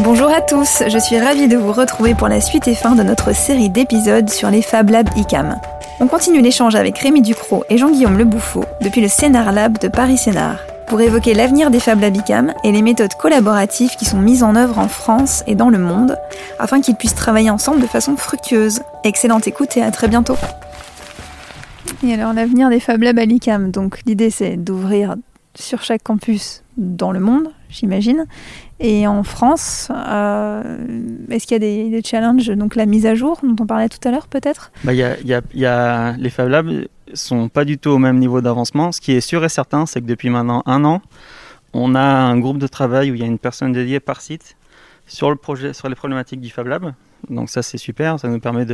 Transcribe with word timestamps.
Bonjour 0.00 0.28
à 0.28 0.40
tous, 0.40 0.84
je 0.86 0.96
suis 0.96 1.18
ravie 1.18 1.48
de 1.48 1.56
vous 1.56 1.72
retrouver 1.72 2.14
pour 2.14 2.28
la 2.28 2.40
suite 2.40 2.68
et 2.68 2.76
fin 2.76 2.94
de 2.94 3.02
notre 3.02 3.34
série 3.34 3.68
d'épisodes 3.68 4.30
sur 4.30 4.48
les 4.48 4.62
Fab 4.62 4.90
Labs 4.90 5.08
ICAM. 5.16 5.60
On 5.98 6.06
continue 6.06 6.40
l'échange 6.40 6.76
avec 6.76 6.96
Rémi 6.98 7.20
Ducrot 7.20 7.64
et 7.68 7.78
Jean-Guillaume 7.78 8.16
Le 8.16 8.24
depuis 8.80 9.00
le 9.00 9.08
Scénar 9.08 9.50
Lab 9.50 9.78
de 9.78 9.88
Paris 9.88 10.16
Scénar 10.16 10.58
pour 10.86 11.00
évoquer 11.00 11.34
l'avenir 11.34 11.72
des 11.72 11.80
Fab 11.80 12.00
Labs 12.00 12.16
ICAM 12.16 12.54
et 12.62 12.70
les 12.70 12.80
méthodes 12.82 13.14
collaboratives 13.14 13.96
qui 13.96 14.04
sont 14.04 14.20
mises 14.20 14.44
en 14.44 14.54
œuvre 14.54 14.78
en 14.78 14.86
France 14.86 15.42
et 15.48 15.56
dans 15.56 15.68
le 15.68 15.78
monde 15.78 16.16
afin 16.60 16.80
qu'ils 16.80 16.94
puissent 16.94 17.16
travailler 17.16 17.50
ensemble 17.50 17.80
de 17.80 17.86
façon 17.88 18.16
fructueuse. 18.16 18.82
Excellente 19.02 19.48
écoute 19.48 19.76
et 19.76 19.82
à 19.82 19.90
très 19.90 20.06
bientôt. 20.06 20.36
Et 22.06 22.14
alors 22.14 22.32
l'avenir 22.34 22.70
des 22.70 22.78
Fab 22.78 23.02
Labs 23.02 23.18
à 23.18 23.24
l'ICAM, 23.24 23.72
donc 23.72 23.98
l'idée 24.06 24.30
c'est 24.30 24.56
d'ouvrir 24.56 25.16
sur 25.58 25.82
chaque 25.82 26.02
campus 26.02 26.62
dans 26.76 27.10
le 27.10 27.20
monde, 27.20 27.48
j'imagine, 27.68 28.26
et 28.80 29.06
en 29.08 29.24
France, 29.24 29.90
euh, 29.92 30.78
est-ce 31.30 31.46
qu'il 31.46 31.54
y 31.54 31.88
a 31.88 31.90
des, 31.90 32.02
challenges 32.04 32.48
Donc 32.50 32.76
la 32.76 32.86
mise 32.86 33.06
à 33.06 33.14
jour 33.14 33.38
dont 33.42 33.56
on 33.60 33.66
parlait 33.66 33.88
tout 33.88 34.06
à 34.06 34.12
l'heure 34.12 34.28
peut-être? 34.28 34.70
Bah, 34.84 34.94
y 34.94 35.04
y 35.54 35.64
a, 35.66 36.16
Les 36.16 36.30
Fab 36.30 36.48
Labs 36.48 36.86
sont 37.14 37.48
pas 37.48 37.64
du 37.64 37.78
tout 37.78 37.90
au 37.90 37.98
même 37.98 38.18
niveau 38.18 38.40
d'avancement. 38.40 38.92
Ce 38.92 39.00
qui 39.00 39.12
est 39.12 39.20
sûr 39.20 39.44
et 39.44 39.48
certain, 39.48 39.86
c'est 39.86 40.00
que 40.00 40.06
depuis 40.06 40.30
maintenant 40.30 40.62
un 40.66 40.84
an, 40.84 41.02
on 41.72 41.94
a 41.94 42.02
un 42.02 42.38
groupe 42.38 42.58
de 42.58 42.68
travail 42.68 43.10
où 43.10 43.14
il 43.14 43.20
y 43.20 43.24
a 43.24 43.26
une 43.26 43.38
personne 43.38 43.72
dédiée 43.72 44.00
par 44.00 44.20
site 44.20 44.56
sur 45.06 45.30
le 45.30 45.36
projet, 45.36 45.72
sur 45.72 45.88
les 45.88 45.94
problématiques 45.96 46.40
du 46.40 46.50
Fab 46.50 46.68
Lab. 46.68 46.92
Donc 47.30 47.50
ça 47.50 47.62
c'est 47.62 47.78
super, 47.78 48.20
ça 48.20 48.28
nous 48.28 48.38
permet 48.38 48.64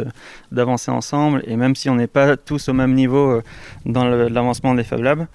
d'avancer 0.52 0.90
ensemble 0.90 1.42
et 1.46 1.56
même 1.56 1.74
si 1.74 1.88
on 1.88 1.94
n'est 1.94 2.06
pas 2.06 2.36
tous 2.36 2.68
au 2.68 2.74
même 2.74 2.92
niveau 2.92 3.30
euh, 3.30 3.42
dans 3.86 4.04
l'avancement 4.04 4.74
des 4.74 4.84
Fab 4.84 5.00
Labs, 5.00 5.26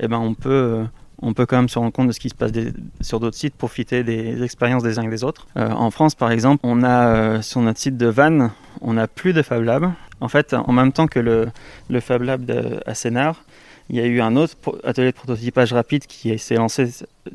eh 0.00 0.08
ben 0.08 0.18
on 0.18 0.34
peut 0.34 0.50
euh, 0.50 0.84
on 1.20 1.34
peut 1.34 1.46
quand 1.46 1.56
même 1.56 1.68
se 1.68 1.78
rendre 1.78 1.92
compte 1.92 2.08
de 2.08 2.12
ce 2.12 2.20
qui 2.20 2.28
se 2.28 2.34
passe 2.34 2.52
sur 3.00 3.20
d'autres 3.20 3.36
sites, 3.36 3.54
profiter 3.54 4.04
des 4.04 4.42
expériences 4.42 4.82
des 4.82 4.98
uns 4.98 5.02
et 5.02 5.08
des 5.08 5.24
autres. 5.24 5.46
Euh, 5.56 5.70
en 5.70 5.90
France, 5.90 6.14
par 6.14 6.30
exemple, 6.30 6.60
on 6.62 6.82
a 6.82 7.08
euh, 7.08 7.42
sur 7.42 7.60
notre 7.60 7.80
site 7.80 7.96
de 7.96 8.06
Vannes, 8.06 8.52
on 8.80 8.94
n'a 8.94 9.08
plus 9.08 9.32
de 9.32 9.42
Fab 9.42 9.62
Lab. 9.62 9.90
En 10.20 10.28
fait, 10.28 10.54
en 10.54 10.72
même 10.72 10.92
temps 10.92 11.06
que 11.06 11.18
le, 11.18 11.48
le 11.90 12.00
Fab 12.00 12.22
Lab 12.22 12.44
de, 12.44 12.80
à 12.86 12.94
Sénart, 12.94 13.42
il 13.90 13.96
y 13.96 14.00
a 14.00 14.04
eu 14.06 14.20
un 14.20 14.36
autre 14.36 14.54
atelier 14.84 15.10
de 15.10 15.16
prototypage 15.16 15.72
rapide 15.72 16.06
qui 16.06 16.38
s'est 16.38 16.56
lancé 16.56 16.88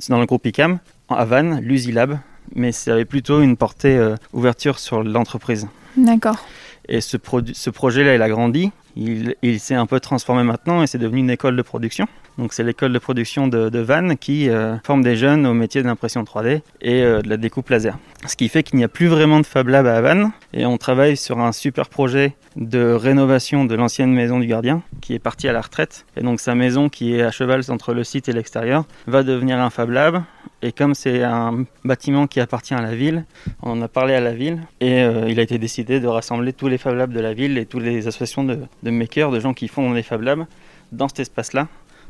dans 0.09 0.19
le 0.19 0.25
groupe 0.25 0.45
ICAM 0.45 0.79
à 1.09 1.25
Vannes, 1.25 1.59
l'Usilab, 1.61 2.19
mais 2.55 2.71
ça 2.71 2.93
avait 2.93 3.05
plutôt 3.05 3.41
une 3.41 3.57
portée 3.57 3.97
euh, 3.97 4.15
ouverture 4.33 4.79
sur 4.79 5.03
l'entreprise. 5.03 5.67
D'accord. 5.97 6.45
Et 6.87 7.01
ce, 7.01 7.17
ce 7.53 7.69
projet-là, 7.69 8.15
il 8.15 8.21
a 8.21 8.29
grandi. 8.29 8.71
Il, 8.95 9.59
s'est 9.59 9.75
un 9.75 9.85
peu 9.85 9.99
transformé 9.99 10.43
maintenant 10.43 10.83
et 10.83 10.87
c'est 10.87 10.97
devenu 10.97 11.19
une 11.19 11.29
école 11.29 11.55
de 11.55 11.61
production. 11.61 12.07
Donc 12.37 12.53
c'est 12.53 12.63
l'école 12.63 12.93
de 12.93 12.99
production 12.99 13.47
de, 13.47 13.79
Vannes 13.79 14.17
qui 14.17 14.49
euh, 14.49 14.77
forme 14.83 15.03
des 15.03 15.15
jeunes 15.15 15.45
au 15.45 15.53
métier 15.53 15.83
d'impression 15.83 16.23
3D 16.23 16.61
et 16.81 17.03
euh, 17.03 17.21
de 17.21 17.29
la 17.29 17.37
découpe 17.37 17.69
laser. 17.69 17.97
Ce 18.25 18.35
qui 18.35 18.49
fait 18.49 18.63
qu'il 18.63 18.77
n'y 18.77 18.83
a 18.83 18.87
plus 18.87 19.07
vraiment 19.07 19.39
de 19.39 19.45
Fab 19.45 19.67
Lab 19.67 19.85
à 19.85 19.99
Vannes 20.01 20.31
et 20.53 20.65
on 20.65 20.77
travaille 20.77 21.17
sur 21.17 21.39
un 21.39 21.51
super 21.51 21.89
projet 21.89 22.35
de 22.55 22.93
rénovation 22.93 23.65
de 23.65 23.75
l'ancienne 23.75 24.13
maison 24.13 24.39
du 24.39 24.47
gardien 24.47 24.81
qui 25.01 25.13
est 25.13 25.19
parti 25.19 25.47
à 25.47 25.53
la 25.53 25.61
retraite. 25.61 26.05
Et 26.15 26.21
donc 26.21 26.39
sa 26.39 26.55
maison 26.55 26.89
qui 26.89 27.15
est 27.15 27.23
à 27.23 27.31
cheval 27.31 27.61
entre 27.69 27.93
le 27.93 28.03
site 28.03 28.29
et 28.29 28.33
l'extérieur 28.33 28.85
va 29.07 29.23
devenir 29.23 29.59
un 29.59 29.69
Fab 29.69 29.89
Lab. 29.89 30.23
Et 30.61 30.71
comme 30.71 30.95
c'est 30.95 31.23
un 31.23 31.65
bâtiment 31.83 32.25
qui 32.25 32.39
appartient 32.39 32.73
à 32.73 32.81
la 32.81 32.95
ville, 32.95 33.25
on 33.61 33.71
en 33.71 33.81
a 33.81 33.89
parlé 33.89 34.13
à 34.13 34.21
la 34.21 34.33
ville 34.33 34.61
et 34.79 35.01
euh, 35.01 35.27
il 35.27 35.39
a 35.39 35.43
été 35.43 35.57
décidé 35.57 35.99
de 35.99 36.07
rassembler 36.07 36.53
tous 36.53 36.69
les 36.69 36.77
Fab 36.77 36.95
Labs 36.95 37.11
de 37.11 37.19
la 37.19 37.33
ville 37.33 37.57
et 37.57 37.65
toutes 37.65 37.83
les 37.83 38.07
associations 38.07 38.45
de, 38.45 38.82
de 38.83 38.91
makers, 38.91 39.31
de 39.31 39.39
gens 39.39 39.53
qui 39.53 39.67
font 39.67 39.93
des 39.93 40.03
Fab 40.03 40.21
Labs 40.21 40.45
dans 40.91 41.07
cet 41.07 41.21
espace-là 41.21 41.67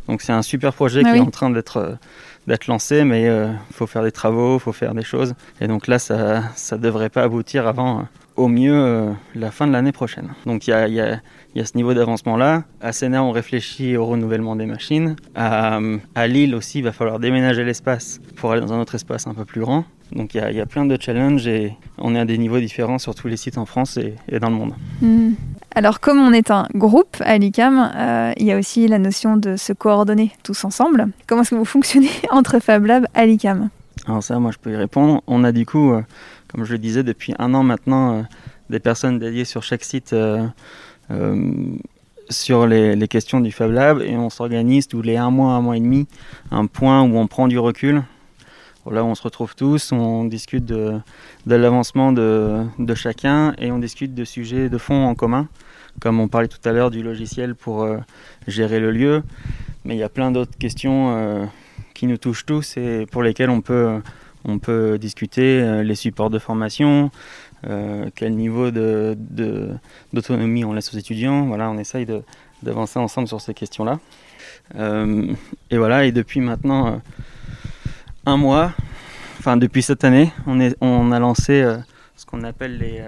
donc 0.08 0.22
c'est 0.22 0.34
un 0.34 0.42
super 0.42 0.74
projet 0.74 1.02
ah 1.06 1.12
qui 1.12 1.18
est 1.18 1.22
en 1.22 1.32
train 1.32 1.50
d'être 1.50 1.78
euh, 1.78 1.94
d'être 2.48 2.68
lancé, 2.68 3.06
mais 3.06 3.24
il 3.24 3.28
euh, 3.28 3.48
faut 3.72 3.88
faire 3.88 4.04
des 4.04 4.12
travaux, 4.12 4.58
il 4.58 4.60
faut 4.60 4.74
faire 4.74 4.94
des 4.94 5.04
choses. 5.04 5.34
Et 5.62 5.68
donc 5.68 5.88
là, 5.88 5.98
ça 5.98 6.44
ne 6.74 6.78
devrait 6.78 7.10
pas 7.10 7.24
aboutir 7.24 7.68
avant, 7.68 8.00
euh, 8.00 8.04
au 8.36 8.50
mieux, 8.50 9.14
la 9.34 9.50
fin 9.50 9.66
de 9.66 9.72
l'année 9.72 9.94
prochaine. 9.94 10.34
Donc 10.46 10.68
il 10.68 10.72
y 10.72 10.74
a, 10.74 10.90
y, 10.90 11.00
a, 11.00 11.22
y 11.56 11.62
a, 11.62 11.66
ce 11.66 11.78
niveau 11.78 11.94
d'avancement-là. 11.94 12.64
À 12.82 12.92
Sénat, 12.92 13.24
on 13.24 13.32
réfléchit 13.32 13.96
au 13.96 14.06
renouvellement 14.06 14.58
des 14.58 14.66
machines. 14.66 15.16
À, 15.36 15.80
à 16.16 16.28
Lille 16.28 16.54
aussi, 16.54 16.80
il 16.80 16.84
va 16.84 16.92
falloir 16.92 17.20
déménager 17.20 17.64
l'espace 17.64 18.20
pour 18.36 18.52
aller 18.52 18.60
dans 18.60 18.74
un 18.74 18.82
autre 18.82 18.96
espace 18.96 19.26
un 19.26 19.34
peu 19.34 19.46
plus 19.46 19.62
grand. 19.62 19.86
Donc 20.12 20.36
il 20.36 20.42
y, 20.42 20.56
y, 20.56 20.60
a 20.60 20.66
plein 20.66 20.86
de 20.86 20.98
challenges 21.00 21.48
et 21.48 21.78
on 21.98 22.14
est 22.14 22.20
à 22.20 22.26
des 22.26 22.38
niveaux 22.38 22.60
différents 22.60 23.00
sur 23.00 23.16
tous 23.16 23.30
les 23.30 23.38
sites 23.38 23.58
en 23.58 23.66
France 23.66 23.96
et, 23.96 24.16
et 24.28 24.40
dans 24.40 24.50
le 24.50 24.56
monde. 24.56 24.74
Hmm. 25.02 25.32
Alors 25.76 26.00
comme 26.00 26.20
on 26.20 26.32
est 26.34 26.52
un 26.52 26.68
groupe 26.76 27.18
à 27.22 27.38
l'ICAM, 27.38 27.92
euh, 27.96 28.32
il 28.38 28.46
y 28.46 28.52
a 28.52 28.58
aussi 28.60 28.88
la 28.88 29.00
notion 29.00 29.38
de 29.38 29.56
se 29.56 29.74
coordonner 29.74 30.32
tous 30.44 30.66
ensemble. 30.66 31.08
Comment 31.26 31.42
est-ce 31.42 31.50
que 31.50 31.56
vous 31.56 31.66
fonctionnez 31.66 32.12
entre 32.32 32.60
Fab 32.60 32.86
Lab 32.86 33.08
à 33.16 33.26
l'ICAM? 33.26 33.70
Alors 34.06 34.22
ça, 34.22 34.38
moi 34.40 34.52
je 34.52 34.60
peux 34.60 34.72
y 34.72 34.76
répondre. 34.76 35.24
On 35.26 35.44
a 35.44 35.52
du 35.52 35.66
coup, 35.66 35.94
euh, 35.94 36.04
comme 36.48 36.64
je 36.64 36.74
le 36.74 36.78
disais, 36.78 37.02
depuis 37.02 37.34
un 37.40 37.56
an 37.56 37.64
maintenant, 37.64 38.20
euh, 38.20 38.22
des 38.70 38.80
personnes 38.80 39.18
dédiées 39.18 39.46
sur 39.46 39.64
chaque 39.64 39.84
site 39.84 40.16
sur 42.30 42.68
les, 42.68 43.08
questions 43.08 43.40
du 43.40 43.52
Fab 43.52 43.72
Lab 43.72 44.02
et 44.02 44.16
on 44.16 44.30
s'organise 44.30 44.88
tous 44.88 45.02
les 45.02 45.18
un 45.18 45.30
mois, 45.30 45.54
un 45.54 45.62
mois 45.62 45.78
et 45.78 45.80
demi, 45.80 46.08
un 46.52 46.66
point 46.68 47.02
où 47.02 47.18
on 47.18 47.28
prend 47.28 47.48
du 47.48 47.60
recul. 47.60 48.04
Là, 48.92 49.06
on 49.06 49.16
se 49.16 49.24
retrouve 49.24 49.56
tous, 49.56 49.94
on 49.94 50.26
discute 50.26 50.66
de, 50.66 51.00
l'avancement 51.46 52.12
de, 52.12 52.66
chacun 52.96 53.54
et 53.58 53.72
on 53.72 53.80
discute 53.80 54.14
de 54.14 54.26
sujets 54.26 54.70
de 54.70 54.78
fond 54.78 55.06
en 55.06 55.16
commun 55.16 55.48
comme 56.00 56.20
on 56.20 56.28
parlait 56.28 56.48
tout 56.48 56.58
à 56.66 56.72
l'heure 56.72 56.92
du 56.92 57.04
logiciel 57.04 57.56
pour 57.56 57.84
euh, 57.84 57.98
gérer 58.48 58.80
le 58.80 58.92
lieu. 58.92 59.24
Mais 59.86 59.96
il 59.96 60.00
y 60.00 60.04
a 60.04 60.10
plein 60.10 60.32
d'autres 60.32 60.58
questions 60.58 61.16
euh, 61.16 61.46
qui 61.94 62.08
nous 62.08 62.18
touchent 62.18 62.46
tous 62.46 62.78
et 62.78 63.06
pour 63.12 63.22
lesquelles 63.24 63.50
on 63.50 63.62
peut, 63.62 64.02
on 64.44 64.60
peut 64.60 64.98
discuter 64.98 65.62
euh, 65.62 65.84
les 65.84 65.96
supports 65.96 66.30
de 66.30 66.40
formation, 66.40 67.12
quel 68.16 68.36
niveau 68.36 68.72
d'autonomie 70.12 70.66
on 70.66 70.74
laisse 70.74 70.94
aux 70.94 70.98
étudiants. 70.98 71.46
Voilà, 71.46 71.70
on 71.70 71.78
essaye 71.78 72.06
d'avancer 72.62 73.00
ensemble 73.00 73.30
sur 73.30 73.40
ces 73.40 73.54
questions-là. 73.54 74.00
et 74.76 75.78
voilà, 75.78 76.04
et 76.04 76.12
depuis 76.12 76.42
maintenant 76.42 77.02
un 78.26 78.38
mois, 78.38 78.74
enfin 79.40 79.58
depuis 79.58 79.82
cette 79.82 80.04
année, 80.04 80.32
on, 80.48 81.12
a 81.12 81.20
lancé 81.20 81.66
ce 82.16 82.26
qu'on 82.26 82.44
appelle 82.44 82.78
les 82.78 83.02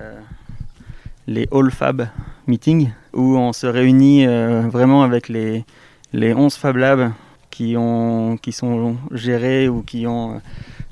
les 1.27 1.47
All 1.51 1.71
Fab 1.71 2.07
Meetings, 2.47 2.91
où 3.13 3.37
on 3.37 3.53
se 3.53 3.67
réunit 3.67 4.25
euh, 4.27 4.61
vraiment 4.61 5.03
avec 5.03 5.29
les, 5.29 5.65
les 6.13 6.33
11 6.33 6.53
Fab 6.55 6.77
Labs 6.77 7.11
qui, 7.49 7.75
ont, 7.77 8.37
qui 8.37 8.51
sont 8.51 8.97
gérés 9.11 9.67
ou 9.67 9.81
qui 9.81 10.05
ont 10.05 10.41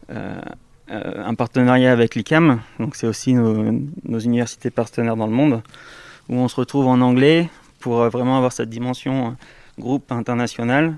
euh, 0.10 0.42
euh, 0.90 1.24
un 1.26 1.36
partenariat 1.36 1.92
avec 1.92 2.16
l'ICAM, 2.16 2.62
donc 2.80 2.96
c'est 2.96 3.08
aussi 3.08 3.34
nos, 3.34 3.72
nos, 4.04 4.20
universités 4.20 4.72
partenaires 4.72 5.16
dans 5.16 5.28
le 5.28 5.34
monde, 5.34 5.62
où 6.30 6.36
on 6.36 6.48
se 6.48 6.56
retrouve 6.56 6.88
en 6.88 7.02
anglais 7.02 7.50
pour 7.80 7.98
vraiment 8.10 8.38
avoir 8.38 8.52
cette 8.52 8.70
dimension 8.70 9.36
groupe 9.78 10.12
international 10.12 10.96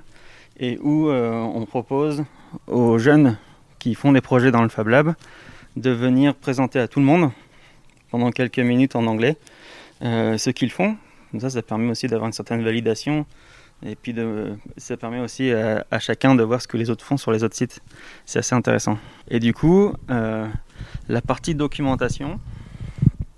et 0.60 0.78
où 0.82 1.10
on 1.10 1.66
propose 1.66 2.24
aux 2.68 2.98
jeunes 2.98 3.38
qui 3.80 3.96
font 3.96 4.12
des 4.12 4.22
projets 4.22 4.52
dans 4.52 4.64
le 4.64 4.70
Fab 4.70 4.88
Lab 4.88 5.16
de 5.76 5.92
venir 5.92 6.36
présenter 6.36 6.80
à 6.80 6.88
tout 6.88 7.00
le 7.00 7.06
monde 7.06 7.32
pendant 8.10 8.32
quelques 8.32 8.60
minutes 8.60 8.96
en 8.96 9.06
anglais 9.08 9.38
euh, 10.02 10.38
ce 10.38 10.50
qu'ils 10.50 10.72
font. 10.72 10.96
Comme 11.32 11.40
ça, 11.40 11.50
ça 11.50 11.62
permet 11.62 11.92
aussi 11.92 12.08
d'avoir 12.08 12.28
une 12.28 12.34
certaine 12.34 12.64
validation. 12.64 13.26
Et 13.86 13.96
puis, 13.96 14.16
ça 14.78 14.96
permet 14.96 15.20
aussi 15.20 15.52
à, 15.52 16.00
chacun 16.00 16.34
de 16.34 16.44
voir 16.44 16.62
ce 16.62 16.68
que 16.68 16.78
les 16.78 16.90
autres 16.90 17.04
font 17.04 17.18
sur 17.18 17.32
les 17.32 17.44
autres 17.44 17.56
sites. 17.56 17.82
C'est 18.26 18.40
assez 18.40 18.56
intéressant. 18.56 18.98
Et 19.30 19.40
du 19.40 19.54
coup, 19.54 19.94
euh, 20.10 20.48
la 21.10 21.22
partie 21.22 21.56
documentation, 21.56 22.40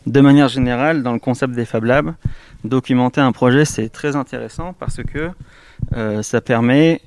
de 0.06 0.22
manière 0.22 0.48
générale, 0.48 1.02
dans 1.02 1.14
le 1.14 1.20
concept 1.20 1.54
des 1.54 1.66
Fab 1.66 1.84
Labs, 1.84 2.14
documenter 2.64 3.20
un 3.20 3.32
projet, 3.32 3.66
c'est 3.66 3.90
très 3.90 4.16
intéressant 4.16 4.74
parce 4.74 5.04
que 5.04 5.32
euh, 5.96 6.22
ça 6.22 6.40
permet 6.40 7.02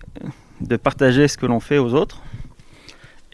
de 0.61 0.77
partager 0.77 1.29
ce 1.29 1.37
que 1.39 1.47
l'on 1.47 1.61
fait 1.61 1.79
aux 1.79 1.95
autres. 1.95 2.23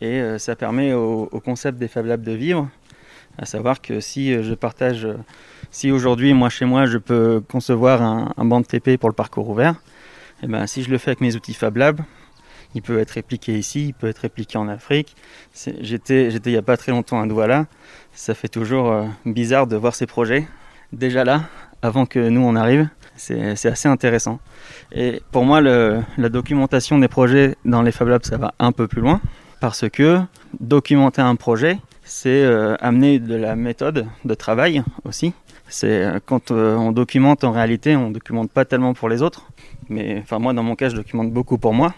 Et 0.01 0.21
ça 0.39 0.57
permet 0.57 0.93
au, 0.93 1.27
concept 1.43 1.79
des 1.79 1.89
Fab 1.89 2.05
Labs 2.05 2.23
de 2.23 2.33
vivre 2.33 2.69
à 3.39 3.45
savoir 3.45 3.81
que 3.81 4.01
si 4.01 4.33
euh, 4.33 4.43
je 4.43 4.55
partage, 4.55 5.05
euh, 5.05 5.17
si 5.71 5.91
aujourd'hui, 5.91 6.33
moi 6.35 6.49
chez 6.49 6.65
moi, 6.65 6.87
je 6.87 6.99
peux 6.99 7.43
concevoir 7.49 8.03
un, 8.03 8.45
banc 8.45 8.61
de 8.61 8.67
TP 8.67 8.99
pour 8.99 9.09
le 9.09 9.15
parcours 9.15 9.49
ouvert, 9.49 9.73
et 9.73 10.45
eh 10.45 10.47
ben, 10.49 10.67
si 10.67 10.83
je 10.83 10.91
le 10.91 10.99
fais 10.99 11.11
avec 11.11 11.21
mes 11.21 11.35
outils 11.35 11.55
Fab 11.55 11.77
Lab, 11.77 12.01
il 12.75 12.83
peut 12.83 12.99
être 12.99 13.13
répliqué 13.13 13.59
ici, 13.59 13.87
il 13.89 13.95
peut 13.95 14.07
être 14.07 14.19
répliqué 14.19 14.59
en 14.59 14.69
Afrique. 14.69 15.17
J'étais 15.81 16.29
il 16.29 16.53
n'y 16.53 16.57
a 16.57 16.63
pas 16.63 16.77
très 16.77 16.93
longtemps 16.93 17.21
à 17.21 17.27
Douala, 17.27 17.67
ça 18.13 18.35
fait 18.35 18.49
toujours 18.49 18.93
euh, 18.93 19.07
bizarre 19.25 19.67
de 19.67 19.77
voir 19.77 19.95
ces 19.95 20.07
projets 20.07 20.47
déjà 20.93 21.25
là, 21.25 21.43
avant 21.83 22.07
que 22.07 22.29
nous 22.29 22.43
on 22.43 22.55
arrive. 22.55 22.89
C'est 23.17 23.67
assez 23.67 23.89
intéressant. 23.89 24.39
Et 24.93 25.23
pour 25.33 25.45
moi, 25.45 25.61
la 25.61 26.29
documentation 26.29 26.99
des 26.99 27.09
projets 27.09 27.57
dans 27.65 27.83
les 27.83 27.93
Fab 27.93 28.09
Labs, 28.09 28.25
ça 28.25 28.37
va 28.37 28.55
un 28.59 28.73
peu 28.73 28.87
plus 28.87 29.01
loin, 29.01 29.21
parce 29.61 29.89
que 29.89 30.21
documenter 30.61 31.23
un 31.23 31.37
projet, 31.37 31.79
c'est 32.07 32.45
euh, 32.45 32.77
amener 32.81 33.19
de 33.19 33.35
la 33.35 33.57
méthode 33.57 34.07
de 34.25 34.35
travail 34.35 34.83
aussi. 35.05 35.33
C'est 35.69 36.05
euh, 36.05 36.21
quand 36.25 36.51
euh, 36.53 36.77
on 36.77 36.93
documente 36.93 37.43
en 37.43 37.51
réalité, 37.51 37.97
on 37.97 38.11
documente 38.11 38.51
pas 38.51 38.65
tellement 38.65 38.95
pour 38.95 39.09
les 39.09 39.23
autres, 39.23 39.49
mais 39.89 40.21
enfin 40.23 40.39
moi 40.39 40.53
dans 40.53 40.63
mon 40.63 40.77
cas 40.77 40.89
je 40.89 40.95
documente 40.95 41.33
beaucoup 41.33 41.59
pour 41.59 41.75
moi. 41.75 41.95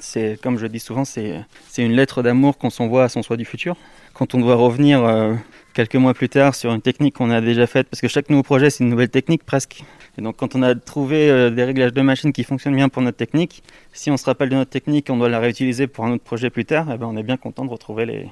C'est 0.00 0.38
comme 0.42 0.58
je 0.58 0.66
dis 0.66 0.80
souvent, 0.80 1.04
c'est 1.04 1.44
une 1.78 1.92
lettre 1.92 2.22
d'amour 2.22 2.58
qu'on 2.58 2.70
s'envoie 2.70 3.04
à 3.04 3.08
son 3.08 3.22
soi 3.22 3.36
du 3.36 3.44
futur. 3.44 3.76
Quand 4.14 4.34
on 4.34 4.40
doit 4.40 4.54
revenir 4.56 5.04
euh, 5.04 5.34
quelques 5.72 5.96
mois 5.96 6.14
plus 6.14 6.28
tard 6.28 6.54
sur 6.54 6.72
une 6.72 6.80
technique 6.80 7.14
qu'on 7.14 7.30
a 7.30 7.40
déjà 7.40 7.66
faite, 7.66 7.88
parce 7.88 8.00
que 8.00 8.08
chaque 8.08 8.30
nouveau 8.30 8.42
projet 8.42 8.70
c'est 8.70 8.84
une 8.84 8.90
nouvelle 8.90 9.08
technique 9.08 9.44
presque. 9.44 9.84
Et 10.18 10.22
donc 10.22 10.36
quand 10.36 10.54
on 10.54 10.62
a 10.62 10.74
trouvé 10.74 11.30
euh, 11.30 11.50
des 11.50 11.64
réglages 11.64 11.92
de 11.92 12.00
machine 12.02 12.32
qui 12.32 12.44
fonctionnent 12.44 12.76
bien 12.76 12.88
pour 12.88 13.02
notre 13.02 13.16
technique, 13.16 13.62
si 13.92 14.10
on 14.10 14.16
se 14.16 14.24
rappelle 14.24 14.48
de 14.48 14.56
notre 14.56 14.70
technique, 14.70 15.08
on 15.10 15.16
doit 15.16 15.28
la 15.28 15.38
réutiliser 15.38 15.86
pour 15.86 16.04
un 16.04 16.12
autre 16.12 16.24
projet 16.24 16.50
plus 16.50 16.64
tard, 16.64 16.86
eh 16.92 16.98
ben, 16.98 17.06
on 17.06 17.16
est 17.16 17.22
bien 17.22 17.36
content 17.36 17.64
de 17.64 17.70
retrouver 17.70 18.30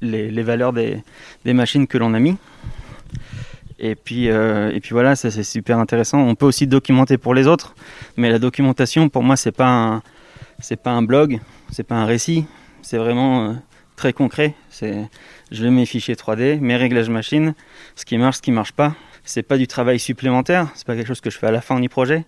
les, 0.00 0.42
valeurs 0.42 0.72
des, 0.72 1.02
machines 1.44 1.86
que 1.86 1.98
l'on 1.98 2.14
a 2.14 2.18
mis. 2.18 2.36
Et 3.82 3.94
puis, 3.94 4.28
euh, 4.28 4.70
et 4.74 4.80
puis 4.80 4.90
voilà, 4.90 5.16
c'est 5.16 5.42
super 5.42 5.78
intéressant. 5.78 6.18
On 6.18 6.34
peut 6.34 6.44
aussi 6.44 6.66
documenter 6.66 7.16
pour 7.16 7.32
les 7.32 7.46
autres, 7.46 7.74
mais 8.16 8.30
la 8.30 8.38
documentation 8.38 9.08
pour 9.08 9.22
moi 9.22 9.36
c'est 9.36 9.52
pas 9.52 9.68
un, 9.68 10.02
c'est 10.60 10.80
pas 10.80 10.90
un 10.90 11.02
blog, 11.02 11.40
c'est 11.70 11.82
pas 11.82 11.96
un 11.96 12.06
récit, 12.06 12.44
c'est 12.82 12.98
vraiment 12.98 13.48
euh, 13.48 13.52
très 13.96 14.12
concret. 14.12 14.54
C'est, 14.70 15.08
je 15.50 15.64
mets 15.64 15.70
mes 15.70 15.86
fichiers 15.86 16.14
3D, 16.14 16.60
mes 16.60 16.76
réglages 16.76 17.10
machine, 17.10 17.54
ce 17.96 18.04
qui 18.04 18.18
marche, 18.18 18.38
ce 18.38 18.42
qui 18.42 18.52
marche 18.52 18.72
pas. 18.72 18.94
C'est 19.24 19.42
pas 19.42 19.58
du 19.58 19.66
travail 19.66 19.98
supplémentaire, 19.98 20.68
c'est 20.74 20.86
pas 20.86 20.96
quelque 20.96 21.06
chose 21.06 21.20
que 21.20 21.30
je 21.30 21.38
fais 21.38 21.46
à 21.46 21.50
la 21.50 21.60
fin 21.60 21.78
du 21.78 21.88
projet. 21.88 22.24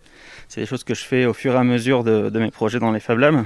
C'est 0.48 0.60
des 0.60 0.66
choses 0.66 0.84
que 0.84 0.94
je 0.94 1.04
fais 1.04 1.24
au 1.24 1.32
fur 1.32 1.54
et 1.54 1.56
à 1.56 1.64
mesure 1.64 2.04
de, 2.04 2.30
mes 2.38 2.50
projets 2.50 2.78
dans 2.78 2.92
les 2.92 3.00
Fab 3.00 3.18
Labs. 3.18 3.44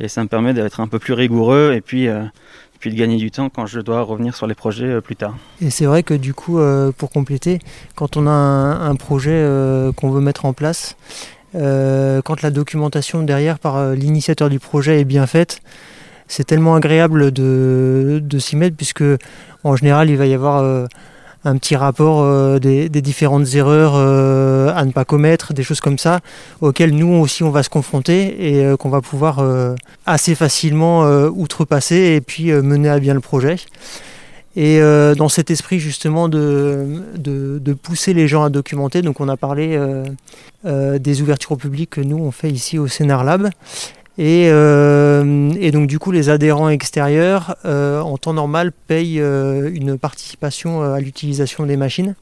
Et 0.00 0.08
ça 0.08 0.22
me 0.22 0.28
permet 0.28 0.54
d'être 0.54 0.80
un 0.80 0.88
peu 0.88 0.98
plus 0.98 1.12
rigoureux 1.12 1.72
et 1.74 1.80
puis, 1.80 2.08
euh, 2.08 2.24
de 2.84 2.90
gagner 2.90 3.18
du 3.18 3.30
temps 3.30 3.50
quand 3.50 3.66
je 3.66 3.78
dois 3.80 4.00
revenir 4.00 4.34
sur 4.34 4.46
les 4.46 4.54
projets 4.54 4.86
euh, 4.86 5.00
plus 5.00 5.14
tard. 5.14 5.36
Et 5.60 5.70
c'est 5.70 5.84
vrai 5.84 6.02
que 6.02 6.14
du 6.14 6.34
coup, 6.34 6.58
pour 6.96 7.10
compléter, 7.10 7.60
quand 7.94 8.16
on 8.16 8.26
a 8.26 8.30
un 8.30 8.96
projet 8.96 9.46
qu'on 9.96 10.10
veut 10.10 10.20
mettre 10.20 10.46
en 10.46 10.52
place, 10.52 10.96
euh, 11.54 12.22
quand 12.22 12.42
la 12.42 12.50
documentation 12.50 13.22
derrière 13.22 13.58
par 13.58 13.76
euh, 13.76 13.94
l'initiateur 13.94 14.48
du 14.48 14.58
projet 14.58 15.00
est 15.00 15.04
bien 15.04 15.26
faite, 15.26 15.60
c'est 16.28 16.44
tellement 16.44 16.76
agréable 16.76 17.32
de, 17.32 18.22
s'y 18.38 18.56
mettre 18.56 18.76
puisque 18.76 19.02
en 19.64 19.74
général 19.74 20.10
il 20.10 20.16
va 20.16 20.26
y 20.26 20.34
avoir 20.34 20.58
euh, 20.58 20.86
un 21.44 21.56
petit 21.56 21.74
rapport 21.74 22.60
des, 22.60 22.88
différentes 22.90 23.54
erreurs 23.54 23.94
à 23.96 24.84
ne 24.84 24.92
pas 24.92 25.06
commettre, 25.06 25.54
des 25.54 25.62
choses 25.62 25.80
comme 25.80 25.96
ça, 25.96 26.20
auxquelles 26.60 26.94
nous 26.94 27.14
aussi 27.14 27.42
on 27.42 27.50
va 27.50 27.62
se 27.62 27.70
confronter 27.70 28.58
et 28.58 28.76
qu'on 28.76 28.90
va 28.90 29.00
pouvoir 29.00 29.42
assez 30.04 30.34
facilement 30.34 31.00
outrepasser 31.28 32.14
et 32.14 32.20
puis 32.20 32.52
mener 32.52 32.90
à 32.90 33.00
bien 33.00 33.14
le 33.14 33.20
projet. 33.20 33.56
Et 34.56 34.80
euh, 34.80 35.14
dans 35.14 35.28
cet 35.28 35.50
esprit 35.50 35.78
justement 35.78 36.28
de, 36.28 37.72
pousser 37.82 38.14
les 38.14 38.26
gens 38.26 38.42
à 38.42 38.50
documenter, 38.50 39.02
donc 39.02 39.20
on 39.20 39.28
a 39.28 39.36
parlé 39.36 39.76
euh, 39.76 40.04
euh, 40.64 40.98
des 40.98 41.22
ouvertures 41.22 41.52
au 41.52 41.56
public 41.56 41.90
que 41.90 42.00
nous 42.00 42.18
on 42.18 42.30
fait 42.30 42.50
ici 42.50 42.78
au 42.78 42.88
Scénar 42.88 43.22
Lab. 43.24 43.50
Et, 44.18 44.50
donc 45.72 45.86
du 45.86 45.98
coup 45.98 46.10
les 46.10 46.28
adhérents 46.28 46.68
extérieurs 46.68 47.56
en 47.64 48.18
temps 48.18 48.34
normal 48.34 48.72
payent 48.86 49.18
une 49.18 49.96
participation 49.98 50.82
à 50.82 51.00
l'utilisation 51.00 51.64
des 51.64 51.76
machines. 51.76 52.16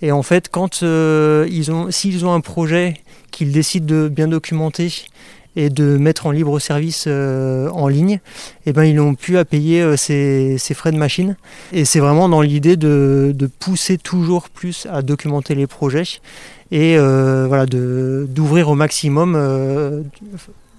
Et 0.00 0.12
en 0.12 0.22
fait 0.22 0.48
quand 0.48 0.82
ils 0.82 1.70
s'ils 1.90 2.24
ont 2.24 2.32
un 2.32 2.40
projet 2.40 2.94
qu'ils 3.32 3.52
décident 3.52 3.86
de 3.86 4.08
bien 4.08 4.28
documenter 4.28 5.04
et 5.56 5.70
de 5.70 5.96
mettre 5.96 6.26
en 6.26 6.30
libre 6.30 6.58
service 6.58 7.06
euh, 7.08 7.68
en 7.70 7.88
ligne, 7.88 8.12
et 8.12 8.20
eh 8.66 8.72
ben, 8.72 8.84
ils 8.84 8.94
n'ont 8.94 9.14
plus 9.14 9.38
à 9.38 9.44
payer 9.46 9.80
euh, 9.80 9.96
ces, 9.96 10.58
frais 10.74 10.92
de 10.92 10.98
machine. 10.98 11.36
Et 11.72 11.86
c'est 11.86 11.98
vraiment 11.98 12.28
dans 12.28 12.42
l'idée 12.42 12.76
de, 12.76 13.34
pousser 13.58 13.96
toujours 13.96 14.50
plus 14.50 14.86
à 14.90 15.02
documenter 15.02 15.54
les 15.54 15.66
projets 15.66 16.20
et 16.70 16.98
euh, 16.98 17.46
voilà, 17.48 17.64
d'ouvrir 17.66 18.68
au 18.68 18.74
maximum, 18.74 20.04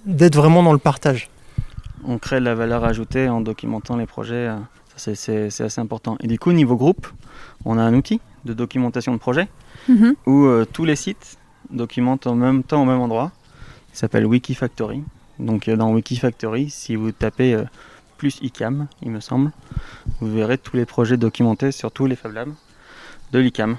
d'être 0.06 0.36
vraiment 0.36 0.62
dans 0.62 0.72
le 0.72 0.78
partage. 0.78 1.28
On 2.04 2.18
crée 2.18 2.38
de 2.38 2.44
la 2.44 2.54
valeur 2.54 2.84
ajoutée 2.84 3.28
en 3.28 3.40
documentant 3.40 3.96
les 3.96 4.06
projets, 4.06 4.48
c'est 4.96 5.60
assez 5.60 5.80
important. 5.80 6.16
Et 6.20 6.28
du 6.28 6.38
coup, 6.38 6.52
niveau 6.52 6.76
groupe, 6.76 7.08
on 7.64 7.78
a 7.78 7.82
un 7.82 7.94
outil 7.94 8.20
de 8.44 8.52
documentation 8.52 9.12
de 9.12 9.18
projet 9.18 9.48
mm-hmm. 9.90 10.12
où 10.26 10.64
tous 10.72 10.84
les 10.84 10.96
sites 10.96 11.38
documentent 11.70 12.26
en 12.26 12.34
même 12.34 12.62
temps 12.62 12.82
au 12.82 12.86
même 12.86 13.00
endroit 13.00 13.32
s'appelle 13.92 14.26
Wikifactory. 14.26 15.02
Donc 15.38 15.68
euh, 15.68 15.76
dans 15.76 15.92
Wikifactory, 15.92 16.70
si 16.70 16.96
vous 16.96 17.12
tapez 17.12 17.54
euh, 17.54 17.64
plus 18.16 18.38
ICAM, 18.42 18.88
il 19.02 19.10
me 19.10 19.20
semble, 19.20 19.52
vous 20.20 20.32
verrez 20.32 20.58
tous 20.58 20.76
les 20.76 20.84
projets 20.84 21.16
documentés 21.16 21.72
sur 21.72 21.92
tous 21.92 22.06
les 22.06 22.16
Fab 22.16 22.32
Labs 22.32 22.52
de 23.32 23.38
l'ICAM. 23.38 23.76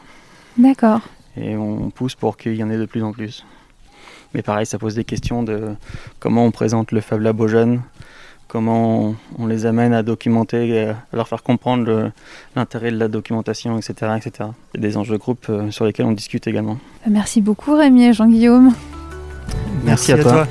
D'accord. 0.57 1.01
Et 1.38 1.56
on 1.56 1.89
pousse 1.89 2.15
pour 2.15 2.38
qu'il 2.38 2.56
y 2.56 2.63
en 2.63 2.69
ait 2.69 2.77
de 2.77 2.85
plus 2.85 3.03
en 3.03 3.11
plus. 3.11 3.45
Mais 4.33 4.41
pareil, 4.41 4.65
ça 4.65 4.77
pose 4.77 4.95
des 4.95 5.03
questions 5.03 5.44
de 5.44 5.75
comment 6.19 6.45
on 6.45 6.51
présente 6.51 6.91
le 6.91 7.01
Fab 7.01 7.21
Lab 7.21 7.39
aux 7.39 7.47
jeunes, 7.47 7.81
comment 8.47 9.15
on, 9.38 9.47
les 9.47 9.65
amène 9.65 9.94
à 9.94 10.03
documenter, 10.03 10.89
à 10.89 10.95
leur 11.13 11.27
faire 11.27 11.44
comprendre 11.44 12.11
l'intérêt 12.56 12.91
de 12.91 12.97
la 12.97 13.07
documentation, 13.07 13.77
etc., 13.77 14.13
etc. 14.17 14.50
Il 14.73 14.81
y 14.81 14.85
a 14.85 14.89
des 14.89 14.97
enjeux 14.97 15.13
de 15.13 15.19
groupe 15.19 15.47
euh, 15.50 15.71
sur 15.71 15.85
lesquels 15.85 16.06
on 16.06 16.11
discute 16.11 16.47
également. 16.47 16.77
Merci 17.09 17.41
beaucoup 17.41 17.75
Rémi 17.75 18.06
et 18.06 18.13
Jean-Guillaume. 18.13 18.73
Merci, 19.84 20.12
à, 20.12 20.18
toi. 20.18 20.48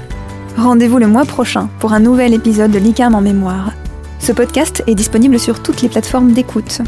Rendez-vous 0.56 0.98
le 0.98 1.06
mois 1.06 1.24
prochain 1.24 1.68
pour 1.78 1.92
un 1.92 2.00
nouvel 2.00 2.34
épisode 2.34 2.70
de 2.70 2.78
l'ICAM 2.78 3.14
en 3.14 3.20
mémoire. 3.20 3.72
Ce 4.18 4.32
podcast 4.32 4.82
est 4.86 4.94
disponible 4.94 5.38
sur 5.38 5.62
toutes 5.62 5.82
les 5.82 5.88
plateformes 5.88 6.32
d'écoute. 6.32 6.82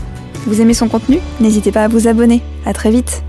Vous 0.47 0.61
aimez 0.61 0.75
son 0.75 0.89
contenu? 0.89 1.19
N'hésitez 1.41 1.71
pas 1.71 1.85
à 1.85 1.89
vous 1.89 2.09
abonner. 2.09 2.43
À 2.67 2.73
très 2.73 2.91
vite. 2.91 3.23